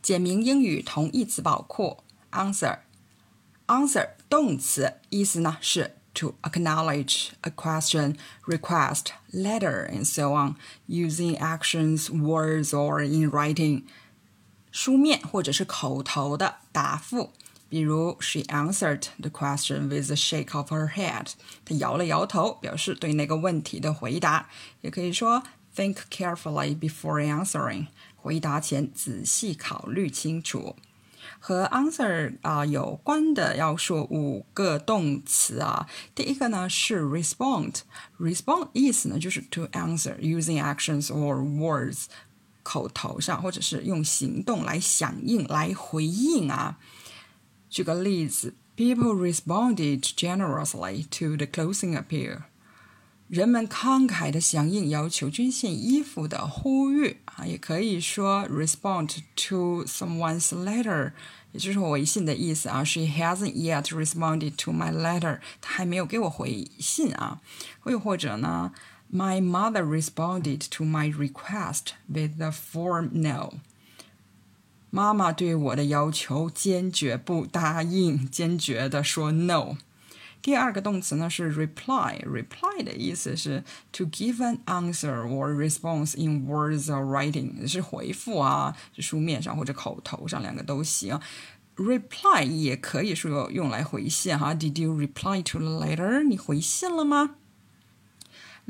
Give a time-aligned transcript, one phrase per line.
[0.00, 1.98] 简明英语同义词宝库
[2.30, 2.78] answer
[3.66, 10.56] answer 动词意思呢是 to acknowledge a question, request, letter, and so on,
[10.88, 13.84] using actions, words, or in writing.
[14.72, 17.30] 书面或者是口头的答复，
[17.68, 21.32] 比如 She answered the question with a shake of her head。
[21.64, 24.48] 她摇了摇头，表示对那个问题的回答。
[24.80, 25.42] 也可以说
[25.75, 27.87] Think carefully before answering。
[28.15, 30.75] 回答前仔细考虑清楚。
[31.39, 35.87] 和 answer 啊、呃、有关的要说五个动词啊。
[36.13, 37.81] 第一个呢是 respond，respond
[38.19, 42.05] respond 意思呢就是 to answer using actions or words，
[42.61, 46.77] 口头上或者是用行动来响应、来回应啊。
[47.69, 52.43] 举个例子，People responded generously to the clothing appeal。
[53.27, 61.13] 人们慷慨的响应要求捐献衣服的呼吁啊，也可以说 respond to someone's letter，
[61.51, 62.83] 也就是微信的意思啊。
[62.83, 67.41] She hasn't yet responded to my letter，她还没有给我回信啊。
[67.85, 68.71] 又或者呢，
[69.11, 73.53] My mother responded to my request with a firm no。
[74.91, 79.77] 妈妈对我的要求坚决不答应，坚决的说 no。
[80.40, 82.20] 第二个动词呢是 reply。
[82.24, 91.18] reply 的意思是 to give an answer or response in words or writing，是回复啊，是书面上或者口头上，两个都行。
[91.76, 94.54] reply 也可以说用来回信哈。
[94.54, 96.22] Did you reply to the letter？
[96.22, 97.36] 你回信了吗？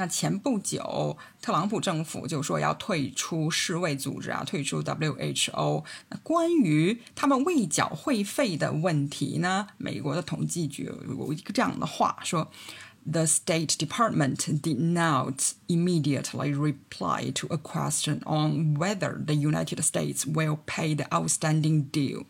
[0.00, 5.84] 那前不久，特朗普政府就说要退出世卫组织啊，退出 WHO。
[6.08, 12.48] 那关于他们未缴会费的问题呢，美国的统计局有一个这样的话说
[13.10, 20.58] ：“The State Department did not immediately reply to a question on whether the United States will
[20.64, 22.26] pay the outstanding due。”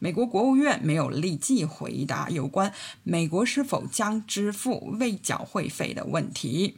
[0.00, 2.72] 美国国务院没有立即回答有关
[3.04, 6.76] 美国是否将支付未缴会费的问题。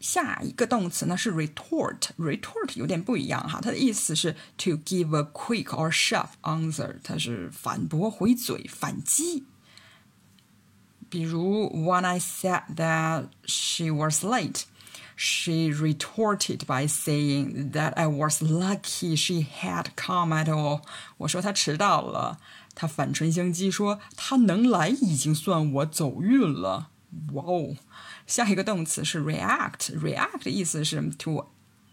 [0.00, 9.44] 下一个动词呢是 retort，retort 有点不一样哈，它的意思是 to give a quick or sharp answer，它是反驳、回嘴、反击。
[11.08, 14.64] 比如，When I said that she was late,
[15.16, 20.82] she retorted by saying that I was lucky she had come at all。
[21.18, 22.40] 我说她迟到了，
[22.74, 26.90] 她反唇相讥说她能来已经算我走运了。
[27.33, 27.75] 哇哦！
[28.27, 31.45] 下一个动词是 react，react 的意思是 to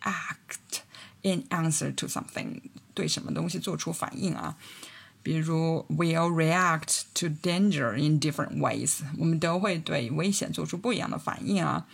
[0.03, 0.81] act
[1.23, 2.61] in answer to something，
[2.95, 4.57] 对什么东西做出反应啊。
[5.23, 11.87] 比如，we'll react to danger in different ways，我们都会对危险做出不一样的反应啊。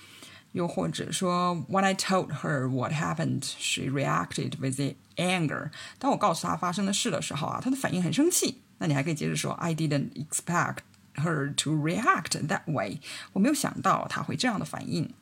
[0.53, 4.79] 又或者说，When I told her what happened, she reacted with
[5.17, 5.71] anger。
[5.99, 8.61] 当我告诉她发生的事的时候啊，她的反应很生气。
[8.77, 10.79] 那你还可以接着说，I didn't expect。
[11.16, 13.00] her to react that way。
[13.34, 15.14] 我没有想到他会这样的反应。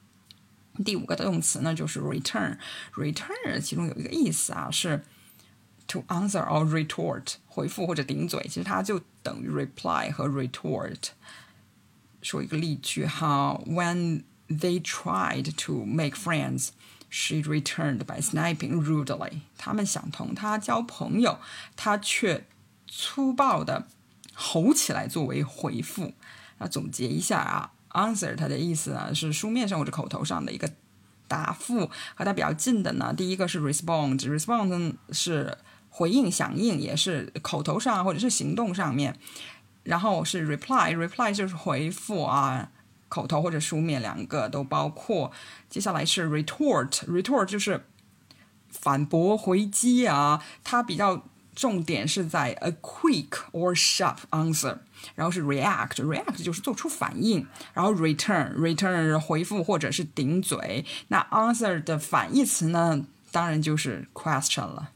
[0.84, 5.04] 第五个动词呢，就是 return。return 其中有一个意思啊，是
[5.88, 8.42] to answer or retort，回复或者顶嘴。
[8.44, 11.10] 其实它就等于 reply 和 retort。
[12.22, 19.42] 说一个例句哈，When they tried to make friends。She returned by snapping rudely。
[19.58, 21.40] 他们想同他交朋友，
[21.78, 22.46] 他却
[22.88, 23.88] 粗暴的
[24.41, 26.15] 吼起来作为回复。
[26.57, 30.71] 那总结一下啊，answer 它的意思呢是书面上或者口头上的一个
[31.29, 31.91] 答复。
[32.15, 35.59] 和它比较近的呢，第一个是 respond，respond 是
[35.91, 39.15] 回应、响应，也是口头上或者是行动上面。
[39.83, 42.71] 然后是 reply，reply 就是回复啊，
[43.09, 45.31] 口头或者书面两个都包括。
[45.69, 47.85] 接下来是 retort，retort 就是
[48.71, 51.27] 反驳、回击啊，它比较。
[51.61, 54.79] 重点是在 a quick or sharp answer，
[55.15, 60.87] 然后是 react，react 就是做出反应，然后 return，return 回复或者是顶嘴。
[61.09, 64.89] 那 answer 的反义词呢，当然就是 question 了。